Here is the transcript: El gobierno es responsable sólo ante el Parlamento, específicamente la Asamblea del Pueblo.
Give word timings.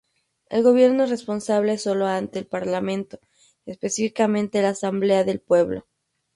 El 0.49 0.63
gobierno 0.63 1.03
es 1.03 1.11
responsable 1.11 1.77
sólo 1.77 2.07
ante 2.07 2.39
el 2.39 2.47
Parlamento, 2.47 3.19
específicamente 3.67 4.59
la 4.63 4.69
Asamblea 4.69 5.23
del 5.23 5.41
Pueblo. 5.41 5.85